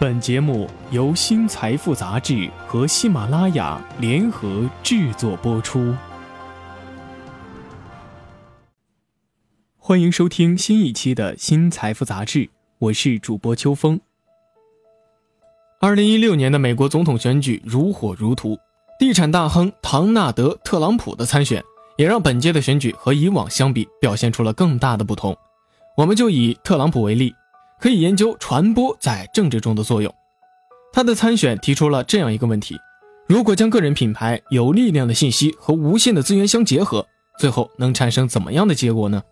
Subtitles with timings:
[0.00, 5.92] 本节目由新财富杂志和喜马拉雅联合制作播出。
[9.76, 12.48] 欢迎收听新一期的新财富杂志，
[12.78, 14.00] 我是主播秋风。
[15.80, 18.56] 二零一六年的美国总统选举如火如荼，
[19.00, 21.60] 地产大亨唐纳德·特朗普的参选，
[21.96, 25.36] 也让本届的选举和以往相比表现出了更大的不同。
[25.96, 27.34] 我们就以特朗普为例。
[27.80, 30.12] 可以研究传播在政治中的作用。
[30.92, 32.76] 他的参选提出了这样一个问题：
[33.26, 37.06] 如果将个人品牌、有力量的信息和无限的资源相结合，
[37.38, 39.22] 最后能产生怎么样的结果呢？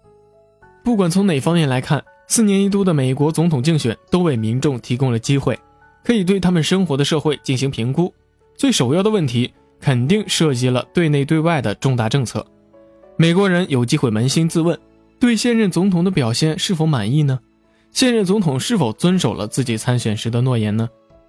[0.84, 5.59] 不管从哪方面来看，四年一度的美国总统竞选都为民众提供了机会，
[6.05, 8.12] 可以对他们生活的社会进行评估。
[8.56, 12.47] 最首要的问题肯定涉及了对内对外的重大政策。
[13.17, 14.78] 美国人有机会扪心自问：
[15.19, 17.41] 对现任总统的表现是否满意呢？
[17.96, 20.86] 现任总统是否遵守了自己参选时的诺言呢？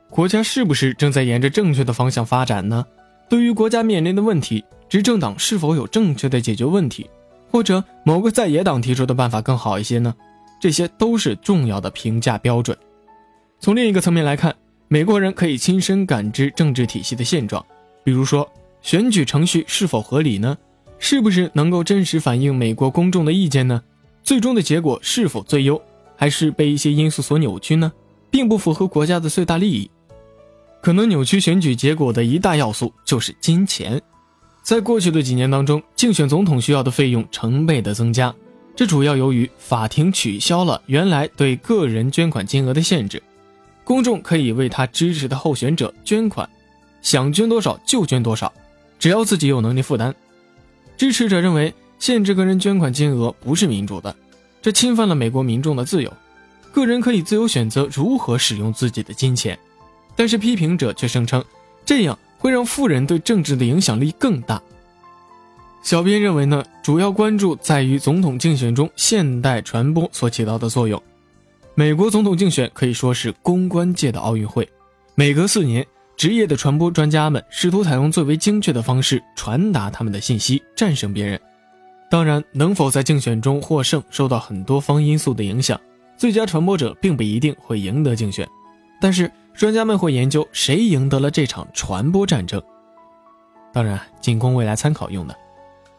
[0.10, 2.86] 国家是不是正在沿着正确的方向发展呢？
[3.30, 7.10] 对于国家面临的问题，执政党是否有正确的解决问题，
[7.50, 10.14] 或者某个在野党提出的办法更好一些呢？
[10.60, 12.78] 这些都是重要的评价标准。
[13.62, 14.54] 从另一个层面来看，
[14.90, 17.66] 美国人可以亲身感知政治体系的现状，
[18.04, 18.46] 比如说
[18.82, 20.58] 选举程序是否合理呢？
[21.00, 23.82] 是不是能够真实反映美国公众的意见呢？
[24.22, 25.82] 最终的结果是否最优？
[26.18, 27.90] 还是被一些因素所扭曲呢，
[28.30, 29.90] 并不符合国家的最大利益。
[30.82, 34.02] 可能扭曲选举结果的一大要素就是金钱。
[34.64, 38.34] 在过去的几年当中，竞选总统需要的费用成倍的增加，
[38.76, 43.22] 这主要由于法庭取消了原来对个人捐款金额的限制，
[43.84, 46.50] 公众可以为他支持的候选者捐款，
[47.02, 48.52] 想捐多少就捐多少，
[49.00, 50.14] 只要自己有能力负担。
[50.98, 54.16] 支持者认为限制个人捐款金额不是民主的。
[54.62, 56.12] 这侵犯了美国民众的自由，
[56.72, 59.58] 个人可以自由选择如何使用自己的金钱，
[60.16, 61.44] 但是批评者却声称，
[61.86, 64.62] 这样会让富人对政治的影响力更大。
[65.84, 71.02] 小编认为呢，主要关注在于总统竞选中现代传播所起到的作用。
[71.76, 74.68] 美国总统竞选可以说是公关界的奥运会，
[75.16, 75.86] 每隔四年，
[76.18, 81.40] 职业的传播专家们试图采用最为精确的方式传达他们的信息，战胜别人。
[82.10, 85.80] 当然，能否在竞选中获胜，受到很多方因素的影响。
[86.18, 88.48] 最佳传播者并不一定会赢得竞选，
[89.02, 92.62] 但是专家们会研究谁赢得了这场传播战争。
[93.74, 95.36] 当然，仅供未来参考用的。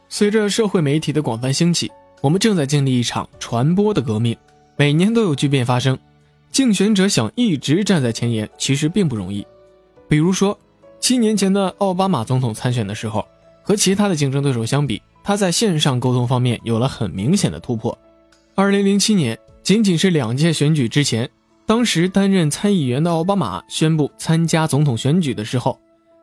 [0.08, 1.92] 随着社会媒体的广泛兴起，
[2.22, 4.36] 我们正在经历一场传播的革命。
[4.76, 5.98] 每年都有巨变发生，
[6.50, 9.46] 竞选者想一直站在前沿，其实并不容易。
[10.08, 10.58] 比如说，
[10.98, 13.24] 七年前的奥巴马总统参选的时候，
[13.62, 15.02] 和其他的竞争对手相比。
[15.28, 17.98] 他在线上沟通方面有了很明显的突破。
[18.54, 21.28] 二零零七年，仅仅是两届选举之前，
[21.66, 25.78] 当时担任参议员的奥巴马宣布参加总统选举的时候，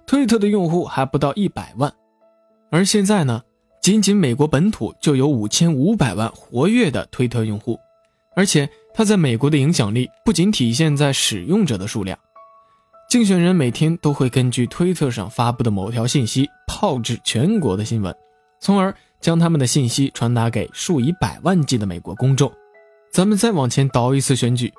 [0.08, 1.94] 推特的用户还不到一百万。
[2.72, 3.44] 而现在呢，
[3.80, 7.80] 仅仅美国本土就有五千五百万活跃的推特用户，
[8.36, 12.18] 而且他在美国的影响力不仅体现在使用者的数量，
[13.08, 18.12] 竞选人每天都会根据推特上发布的某条信息炮制全国的新闻。
[18.66, 22.52] 从而将他们的信息传达给数以百万计的美国公众。
[23.12, 24.74] 咱们再往前倒一次选举，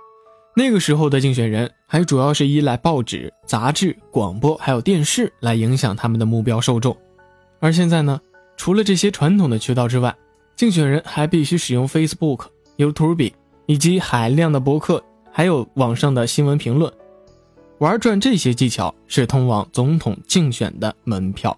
[0.57, 6.97] 那个时候的竞选人还主要是依赖报纸、杂志、广播还有电视来影响他们的目标受众。
[7.61, 8.21] 而现在呢，
[8.57, 10.13] 除了这些传统的渠道之外，
[10.57, 12.47] 竞选人还必须使用 Facebook、
[12.79, 13.33] YouTube
[13.67, 16.93] 以及海量的博客，还有网上的新闻评论，
[17.79, 21.57] 玩转这些技巧是通往总统竞选的门票。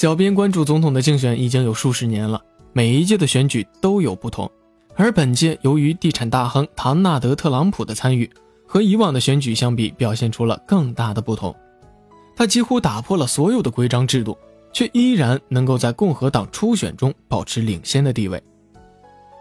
[0.00, 4.50] 小编关注总统的竞选已经有数十年了，每一届的选举都有不同，
[4.96, 8.30] 而本届由于地产大亨唐纳德·特朗普的参与，
[8.66, 11.54] 和以往的选举相比，表现出了更大的不同。
[12.34, 14.38] 他几乎打破了所有的规章制度，
[14.72, 18.42] 却依然能够在共和党初选中保持领先的地位。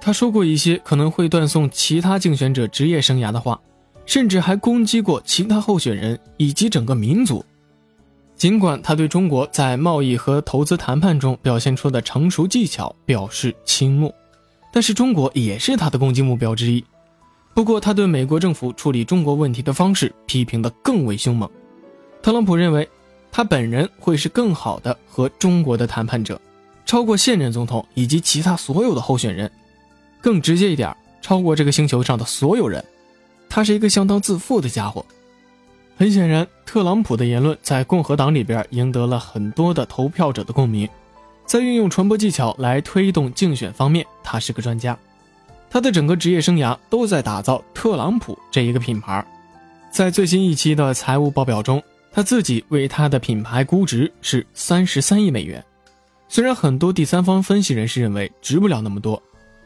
[0.02, 3.58] 他说过一些可能会断送其他竞选者职业生涯的话，
[4.06, 7.46] 甚至还攻击过其他候选人以及整个民族。
[8.40, 14.16] 尽管他对中国在贸易和投资谈判中表现出的成熟技巧表示倾慕，
[14.72, 16.82] 但是中国也是他的攻击目标之一。
[17.54, 21.50] 不过，他对美国政府处理中国问题的方式批评的更为凶猛。
[22.22, 22.88] 特朗普认为，
[23.30, 26.40] 他本人会是更好的和中国的谈判者，
[26.86, 29.52] 超过现任总统以及其他所有的候选人。
[30.22, 32.82] 更直接一点，超过这个星球上的所有人。
[33.50, 35.06] 他是一个相当自负的家伙。
[36.00, 40.88] 很显然，特朗普的言论在共和党里边赢得了很多的投票者的共鸣。
[41.46, 44.98] 在运用传播技巧来推动竞选方面，他是个专家。
[45.70, 49.28] 他的整个职业生涯都在打造特朗普这一个品牌。
[49.92, 55.62] 在最新一期的财务报表中，他自己为他的品牌估值是三十三亿美元。
[56.30, 59.22] 虽然很多第三方分析人士认为值不了那么多，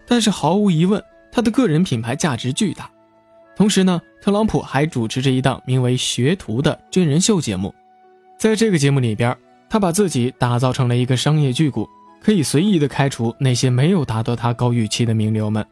[0.08, 1.00] 但是毫无疑问，
[1.32, 2.90] 他的个人品牌价值巨大。
[3.56, 7.74] 同时呢，特朗普还主持着一档名为《学徒》的真人秀节目，
[8.40, 9.36] 在这个节目里边，
[9.70, 11.88] 他把自己打造成了一个商业巨贾，
[12.20, 15.64] 可以随意的开除那些没有达到他高预期的名流们。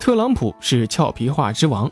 [0.00, 1.90] 特朗普是俏皮话之王，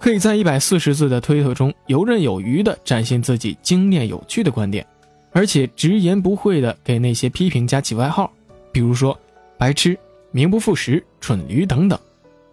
[0.00, 4.84] 可以在一百四十字的推特中游刃有余地展现自己精炼有趣的观点，
[5.30, 8.28] 而且直言不讳地给那些批评家起外号，
[8.72, 9.16] 比如说
[9.56, 9.96] “白痴
[10.32, 11.96] ”“名不副实”“蠢驴”等等。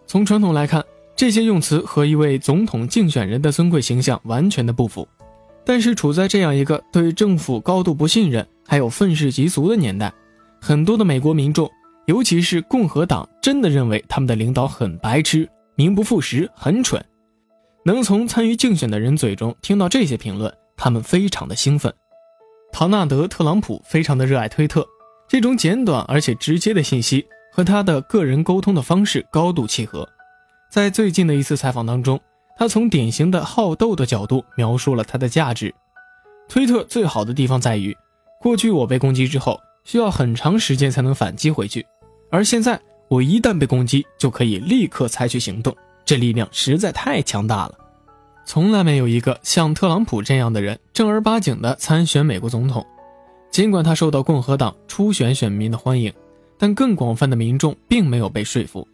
[0.06, 0.80] 从传统来看。
[1.16, 5.06] 这些用词和一位总统竞选人的尊贵形象完全的不符，
[5.64, 10.12] 但是处在这样一个对政府高度不信任，还有愤世嫉俗的年代，
[10.60, 11.70] 很多的美国民众，
[12.06, 17.02] 尤其是共和党，真的认为他们的领导很白痴、名不副实、很蠢。
[17.84, 21.92] 能从参与竞选的人嘴中听到这些评论，他们非常的兴奋。
[22.72, 24.84] 唐纳德·特朗普非常的热爱推特，
[25.28, 30.08] 这种简短而且直接的信息和他的个人沟通的方式高度契合。
[30.74, 32.20] 在最近的一次采访当中，
[32.56, 35.72] 他从典型的好斗的角度描述了他的价值。
[36.48, 37.96] 推特最好的地方在于，
[38.40, 41.86] 过去我被攻击之后需要很长时间才能反击回去，
[42.28, 42.76] 而现在
[43.06, 45.72] 我一旦被攻击就可以立刻采取行动，
[46.04, 47.74] 这力量实在太强大了。
[48.44, 52.84] 从来没有一个像特朗普这样的人正儿八经的参选美国总统。
[53.48, 56.12] 尽管他受到共和党初选选民的欢迎，
[56.58, 58.84] 但更广泛的民众并没有被说服。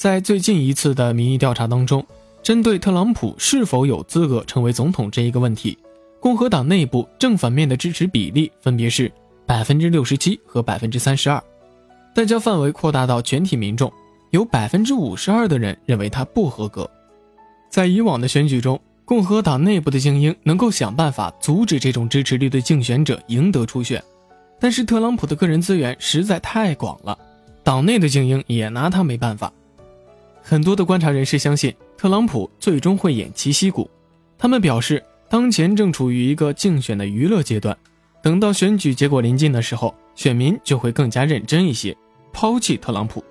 [0.00, 2.02] 在最近一次的民意调查当中，
[2.42, 5.76] 针对特朗普是否有资格成为总统这一个问题，
[6.20, 9.12] 共和党内部正反面的支持比例分别是
[9.44, 11.38] 百分之六十七和百分之三十二。
[12.14, 13.92] 但将范围扩大到全体民众，
[14.30, 16.90] 有百分之五十二的人认为他不合格。
[17.68, 24.02] 在以往的选举中，共和党内部的精英能够想办法阻止这种支持率的竞选者赢得初选，
[24.58, 27.18] 但是特朗普的个人资源实在太广了，
[27.62, 29.52] 党内的精英也拿他没办法。
[30.42, 33.88] 很多的观察人士相信，特朗普最终会偃旗息鼓。
[34.38, 37.76] 他们表示，当前正处于一个竞选的娱乐阶段，
[38.22, 41.96] 等到选举结果临近的时候，选民就会更加认真一些，
[42.32, 43.22] 抛弃特朗普。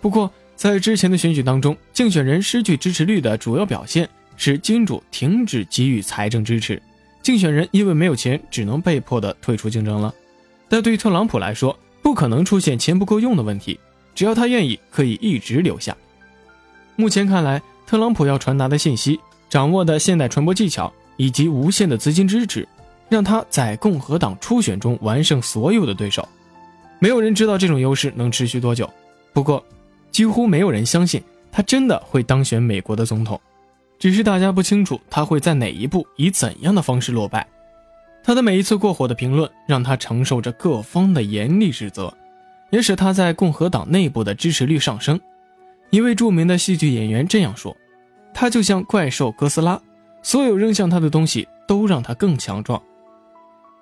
[0.00, 6.82] 不过，在之前的选举当中，竞选人失去支持率的主要表现是金主停止给予财政支持，
[7.22, 10.12] 竞选人因为没有钱，只能被迫的退出竞争了。
[10.68, 13.78] 但对于特朗普来说，不可能出现钱不够用的问题，
[14.14, 15.96] 只要他愿意，可以一直留下。
[17.00, 22.66] 目前看来，特朗普要传达的信息、掌握的现代传播技巧以及无限的资金支持，
[23.08, 26.28] 让他在共和党初选中完胜所有的对手。
[26.98, 28.92] 没有人知道这种优势能持续多久，
[29.32, 29.64] 不过，
[30.10, 31.22] 几乎没有人相信
[31.52, 33.40] 他真的会当选美国的总统。
[33.96, 37.46] 只是大家不清楚他会在哪一步以怎样的方式落败。
[38.24, 42.12] 他的每一次过火的评论，让他承受着各方的严厉指责，
[42.70, 45.18] 也使他在共和党内部的支持率上升。
[45.90, 47.74] 一位著名的戏剧演员这样说
[48.34, 49.80] ：“他就像怪兽哥斯拉，
[50.22, 52.80] 所有扔向他的东西都让他更强壮。”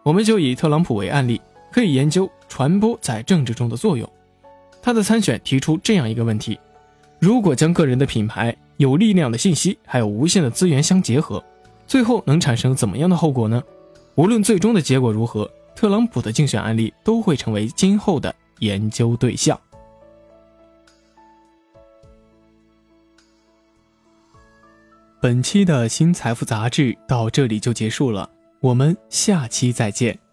[0.04, 1.40] 我们就以特朗普为案例，
[1.72, 4.08] 可以研究传播在政治中的作用。
[4.80, 6.56] 他的参选提出这样一个问题：
[7.18, 11.42] 如果将个人的品牌、有力量的信息还有无限的资源相结合，
[11.88, 13.60] 最后能产生怎么样的后果呢？
[14.14, 19.58] 无论最终的结果如何，特朗普的竞选案例都会成为今后的研究对象。
[25.18, 28.28] 本期的新财富杂志到这里就结束了，
[28.60, 30.25] 我们下期再见。